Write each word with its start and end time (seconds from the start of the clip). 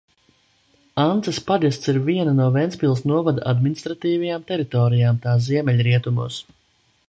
Ances 1.03 1.39
pagasts 1.49 1.91
ir 1.93 1.99
viena 2.07 2.33
no 2.39 2.47
Ventspils 2.55 3.03
novada 3.11 3.45
administratīvajām 3.53 4.49
teritorijām 4.53 5.23
tā 5.27 5.37
ziemeļrietumos. 5.51 6.43